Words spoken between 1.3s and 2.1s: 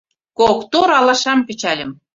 кычкальым-